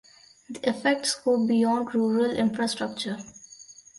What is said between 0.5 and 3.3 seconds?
effects go beyond rural infrastructure.